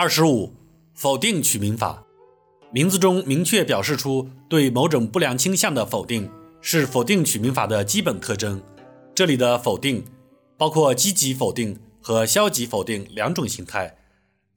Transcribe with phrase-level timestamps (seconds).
[0.00, 0.54] 二十五，
[0.94, 2.04] 否定取名法，
[2.70, 8.62] 名字中明确表示出对某种不良倾向的否定，是否定取名法的基本特征。
[9.12, 10.04] 这里的否定
[10.56, 13.96] 包括积极否定和消极否定两种形态。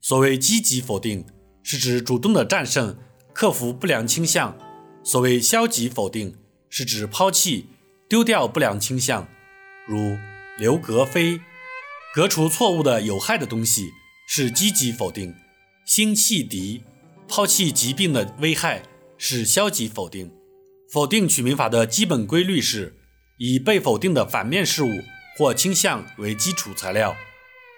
[0.00, 1.26] 所谓积极否定，
[1.64, 2.96] 是指主动的战胜、
[3.32, 4.56] 克服不良倾向；
[5.02, 6.36] 所谓消极否定，
[6.70, 7.66] 是指抛弃、
[8.08, 9.26] 丢掉不良倾向。
[9.88, 10.16] 如
[10.56, 11.40] 刘格非，
[12.14, 13.90] 革除错误的有害的东西。
[14.34, 15.34] 是积极否定，
[15.84, 16.82] 心弃敌，
[17.28, 18.82] 抛弃疾病的危害
[19.18, 20.32] 是消极否定。
[20.90, 22.96] 否定取名法的基本规律是
[23.36, 24.90] 以被否定的反面事物
[25.36, 27.14] 或倾向为基础材料，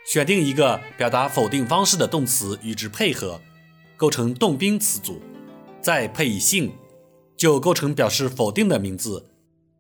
[0.06, 3.42] 选定一个表达否定方式的动词与之配合，
[3.96, 5.20] 构成动宾词组，
[5.80, 6.72] 再配以性，
[7.36, 9.28] 就构成表示否定的名字。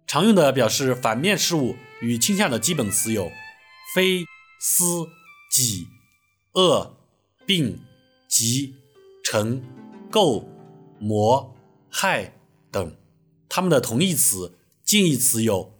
[0.08, 3.30] 常用的表示反面事物与倾向的基本词有
[3.94, 4.24] 非、
[4.58, 5.06] 思、
[5.52, 5.86] 己。
[6.54, 6.96] 恶、
[7.44, 7.80] 病、
[8.28, 8.76] 疾、
[9.24, 9.60] 成、
[10.08, 10.48] 构、
[11.00, 11.56] 魔、
[11.90, 12.32] 害
[12.70, 12.96] 等，
[13.48, 15.72] 它们的同义词、近义词有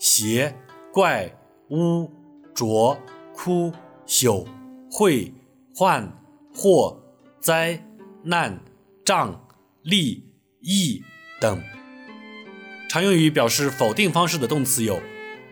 [0.00, 0.56] 邪、
[0.92, 1.32] 怪、
[1.70, 2.10] 污、
[2.52, 2.98] 浊、
[3.32, 3.72] 枯、
[4.04, 4.44] 朽、
[4.90, 5.32] 秽、
[5.76, 6.20] 患、
[6.52, 7.00] 祸、
[7.40, 7.86] 灾、
[8.24, 8.60] 难、
[9.04, 9.48] 障、
[9.82, 10.24] 利、
[10.60, 11.04] 益
[11.40, 11.62] 等。
[12.88, 15.00] 常用于表示否定方式的动词有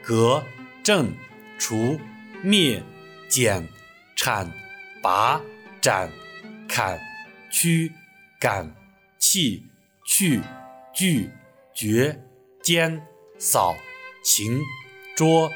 [0.03, 0.43] 革、
[0.83, 1.15] 正、
[1.59, 1.97] 除、
[2.43, 2.83] 灭、
[3.29, 3.69] 减、
[4.17, 4.53] 铲。
[5.05, 5.39] 拔、
[5.83, 6.11] 斩、
[6.67, 6.99] 砍、
[7.53, 7.93] 驱、
[8.41, 8.75] 赶、
[9.19, 9.63] 弃、
[10.07, 10.41] 去、
[10.95, 11.29] 拒、
[11.75, 12.19] 绝、
[12.63, 13.03] 歼、
[13.39, 13.77] 扫、
[14.25, 14.59] 擒、
[15.15, 15.53] 捉、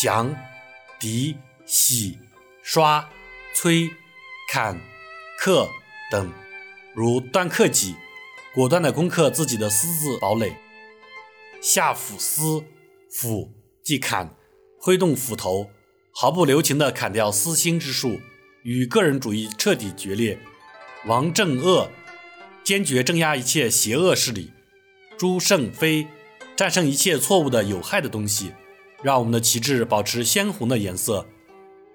[0.00, 0.34] 降、
[0.98, 2.18] 敌、洗、
[2.62, 3.06] 刷、
[3.54, 3.90] 摧、
[4.50, 4.80] 砍、
[5.38, 5.68] 克
[6.10, 6.32] 等，
[6.94, 7.94] 如断克己，
[8.54, 10.54] 果断地攻克自己的私字堡垒；
[11.60, 12.64] 下斧丝，
[13.10, 14.34] 斧即砍，
[14.80, 15.70] 挥动斧头，
[16.10, 18.18] 毫不留情地砍掉私心之树。
[18.68, 20.38] 与个人主义彻底决裂，
[21.06, 21.90] 王正恶，
[22.62, 24.50] 坚决镇压一切邪恶势力；
[25.16, 26.06] 朱胜非，
[26.54, 28.52] 战胜一切错误的有害的东西，
[29.02, 31.26] 让我们的旗帜保持鲜红的颜色。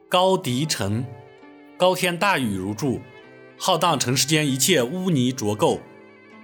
[0.09, 1.05] 高迪成，
[1.77, 2.99] 高天大雨如注，
[3.55, 5.79] 浩荡尘世间一切污泥浊垢；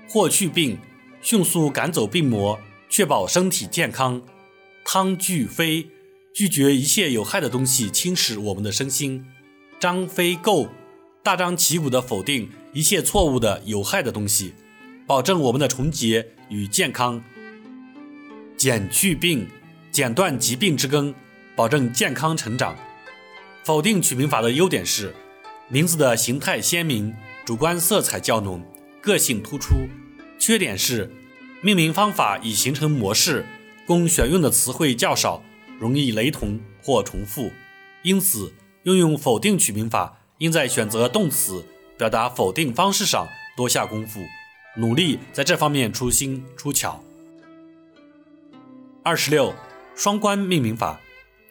[0.08, 0.78] 霍去病，
[1.24, 4.22] 迅速赶走病魔，确保身体健康。
[4.86, 5.90] 汤巨飞，
[6.36, 9.26] 拒绝一切有害的东西侵蚀我们的身心。
[9.80, 10.68] 张飞构
[11.24, 14.54] 大张旗鼓地否定一切错误的有害的东西，
[15.08, 17.24] 保证我们的纯洁与健康。
[18.58, 19.48] 减去病，
[19.90, 21.16] 剪断疾病之根，
[21.56, 22.76] 保证健康成长。
[23.64, 25.16] 否定取名法的优点是，
[25.70, 27.16] 名字的形态鲜明，
[27.46, 28.62] 主观色彩较浓，
[29.02, 29.88] 个性突出。
[30.38, 31.10] 缺点是，
[31.62, 33.46] 命名方法已形成模式，
[33.86, 35.42] 供选用的词汇较少，
[35.80, 37.54] 容易雷同或重复，
[38.04, 38.52] 因此。
[38.90, 41.64] 运用否定取名法，应在选择动词
[41.98, 44.22] 表达否定方式上多下功夫，
[44.78, 47.04] 努力在这方面出新出巧。
[49.04, 49.54] 二十六，
[49.96, 51.00] 双关命名法。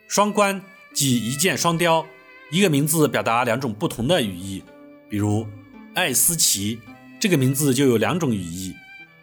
[0.09, 0.63] 双关
[0.95, 2.07] 即一箭双雕，
[2.51, 4.63] 一个名字表达两种不同的语义。
[5.11, 5.47] 比如
[5.95, 6.81] 艾思琪
[7.21, 8.75] 这个名字就有两种语义，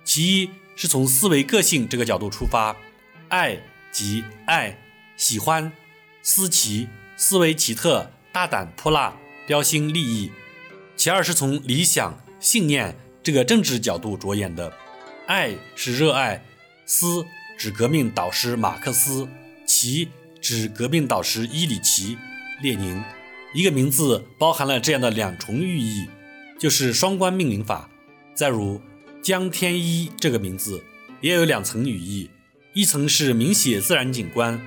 [0.04, 2.76] 其一是从思维个性这个角度出发，
[3.30, 3.60] 爱
[3.92, 4.78] 即爱
[5.18, 5.72] 喜欢，
[6.22, 6.88] 思琪。
[7.18, 9.18] 思维奇特、大胆、泼辣、
[9.48, 10.32] 标新立异。
[10.96, 14.74] 其二是从理想、信念这个政治角度着眼的。
[15.28, 16.44] 爱是热爱，
[16.86, 17.26] 思
[17.58, 19.28] 指革命导师马克思，
[19.66, 20.10] 奇
[20.42, 22.18] 指革命导师伊里奇、
[22.62, 23.04] 列宁。
[23.54, 26.08] 一个名字包含了这样的两重寓意，
[26.60, 27.90] 就是双关命名法。
[28.34, 28.82] 再如
[29.24, 30.84] 江天一这个名字
[31.22, 32.30] 也有两层寓意，
[32.74, 34.62] 一层是明写自然景观。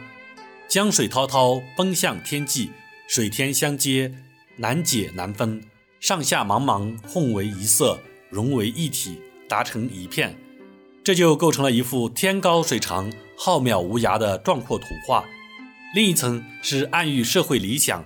[0.68, 2.70] 江水滔滔，奔向天际，
[3.08, 4.12] 水天相接，
[4.56, 5.62] 难解难分，
[5.98, 7.98] 上下茫茫，混为一色，
[8.28, 9.18] 融为一体，
[9.48, 10.36] 达成一片，
[11.02, 15.24] 这就构成了一幅天高水长、浩渺无涯的壮阔图画。
[15.94, 18.04] 另一层是暗喻社会理想，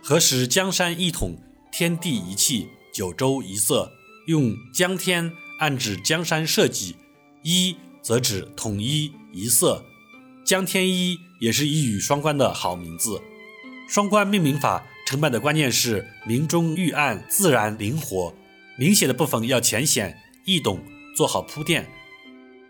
[0.00, 1.36] 何时江山一统，
[1.72, 3.90] 天地一气，九州一色，
[4.28, 6.94] 用江天暗指江山社稷，
[7.42, 9.84] 一则指统一一色。
[10.44, 13.20] 江天一也是一语双关的好名字。
[13.88, 18.34] 双关命名法成败的关键是明中寓暗，自然灵活。
[18.78, 20.84] 明写的部分要浅显易懂，
[21.16, 21.84] 做好铺垫；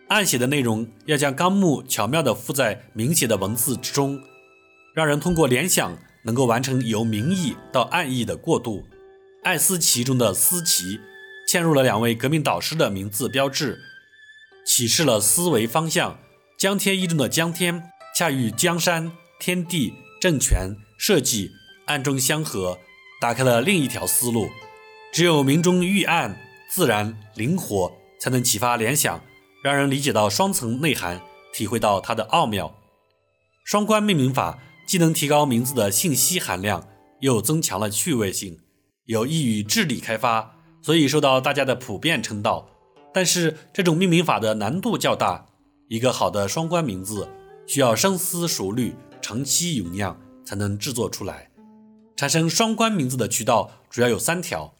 [0.08, 4.20] 暗写的内容要将纲目巧妙地附在明写的文字之中，
[4.94, 8.86] 让人通过联想能够完成由明意到暗意的过渡。
[9.42, 11.00] 艾思琪中的思琪
[11.48, 13.80] 嵌入了两位革命导师的名字标志，
[14.66, 16.18] 启示了思维方向。
[16.58, 21.52] 江天一中的江天，恰与江山、天地、政权、社稷
[21.84, 22.78] 暗中相合，
[23.20, 24.48] 打开了另一条思路。
[25.12, 29.22] 只有明中寓暗、自然、灵活，才能启发联想，
[29.62, 31.20] 让人理解到双层内涵，
[31.52, 32.74] 体会到它的奥妙。
[33.66, 36.88] 双关命名法既能提高名字的信息含量，
[37.20, 38.60] 又增强了趣味性，
[39.04, 42.66] 有益于智力开发，所以受到大家的普遍称道。
[43.12, 45.44] 但是这种命名法的难度较大，
[45.90, 47.28] 一个好的双关名字
[47.66, 51.50] 需要深思熟虑、长期酝酿才能制作出来。
[52.16, 54.74] 产生双关名字的渠道主要有三条。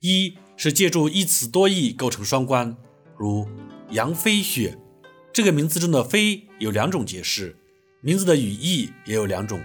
[0.00, 2.74] 一是借助一词多义构成双关，
[3.18, 3.46] 如
[3.90, 4.78] 杨飞雪
[5.30, 7.56] 这个名字中的“飞”有两种解释，
[8.00, 9.62] 名字的语义也有两种。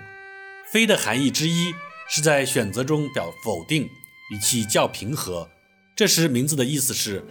[0.69, 1.73] 飞的含义之一
[2.09, 3.83] 是在选择中表否定，
[4.31, 5.47] 语气较平和。
[5.95, 7.23] 这时名字的意思是：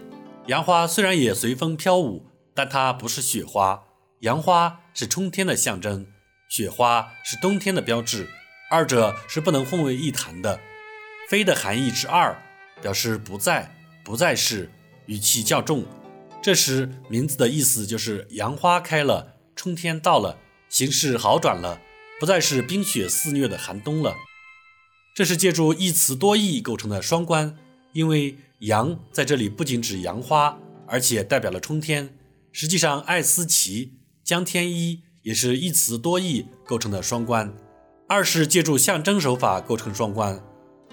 [0.46, 3.82] 杨花虽然也随风飘舞，但它不是雪花。
[4.24, 6.06] 杨花是春天的象征，
[6.48, 8.26] 雪花是冬天的标志，
[8.70, 10.58] 二者是不能混为一谈的。
[11.28, 12.34] 飞的含义之二。
[12.82, 14.70] 表示不在，不再是，
[15.06, 15.84] 语气较重。
[16.42, 20.38] 这时名字的意思就是杨花开了，春天到了，
[20.68, 21.80] 形势好转了，
[22.18, 24.14] 不再是冰雪肆虐的寒冬了。
[25.14, 27.56] 这是借助一词多义构成的双关，
[27.92, 32.16] 因为杨在这里不仅指杨花，而且代表了春天。
[32.52, 37.54] 实际上，艾思奇、江天一也是一词多义构成的双关。
[38.08, 40.42] 二是借助象征手法构成双关。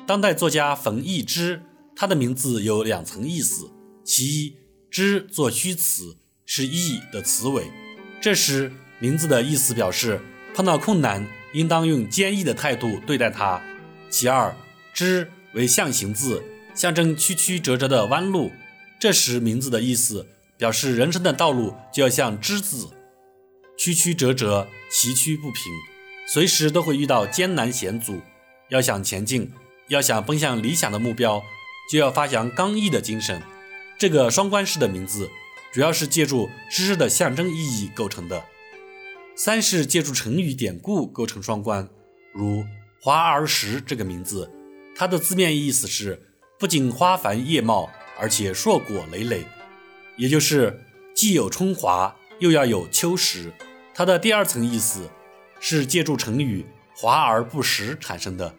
[0.06, 1.64] 当代作家冯逸之。
[1.94, 3.70] 他的名字有两层意思，
[4.04, 4.56] 其一，
[4.90, 7.70] 之作虚词，是义的词尾，
[8.20, 10.20] 这时名字的意思表示
[10.56, 13.62] 碰到困难应当用坚毅的态度对待它；
[14.10, 14.56] 其二，
[14.94, 16.42] 之为象形字，
[16.74, 18.52] 象征曲曲折折的弯路，
[18.98, 20.26] 这时名字的意思
[20.58, 22.88] 表示人生的道路就要像之字，
[23.84, 25.64] 曲曲折折，崎岖不平，
[26.28, 28.22] 随时都会遇到艰难险阻，
[28.70, 29.52] 要想前进，
[29.88, 31.42] 要想奔向理想的目标。
[31.90, 33.42] 就要发扬刚毅的精神。
[33.98, 35.32] 这个双关式的名字，
[35.74, 38.46] 主要是借助知识的象征意义构成的。
[39.36, 41.90] 三是借助成语典故构成双关，
[42.32, 42.64] 如
[43.02, 44.48] 华而实这个名字，
[44.96, 46.22] 它的字面意思是
[46.60, 47.90] 不仅花繁叶茂，
[48.20, 49.44] 而且硕果累累，
[50.18, 50.86] 也就是
[51.16, 53.52] 既有春华，又要有秋实。
[53.94, 55.10] 它的第二层意思
[55.60, 56.66] 是借助成语
[56.96, 58.56] 华而不实产生的，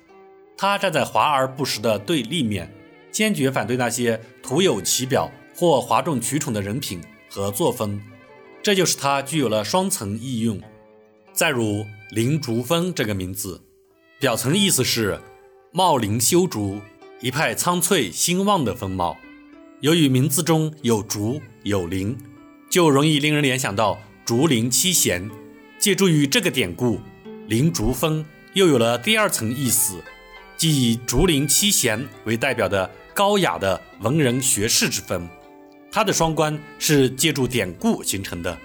[0.57, 2.73] 它站在华而不实的对立面。
[3.11, 6.99] 坚决反对那些徒有其表或哗众取宠的人品
[7.29, 8.01] 和作风，
[8.63, 10.59] 这就是它具有了双层意用。
[11.31, 13.63] 再如林竹风这个名字，
[14.19, 15.21] 表层意思是
[15.73, 16.81] 茂林修竹，
[17.21, 19.19] 一派苍翠兴旺的风貌。
[19.81, 22.17] 由于名字中有竹有林，
[22.71, 25.31] 就容易令人联想到竹林七贤。
[25.79, 27.01] 借助于这个典故，
[27.49, 28.25] 林竹风
[28.55, 30.03] 又有了第二层意思，
[30.57, 32.91] 即以竹林七贤为代表的。
[33.15, 35.29] 高雅的文人学士之风，
[35.91, 38.59] 他的双关是借助典故形成的。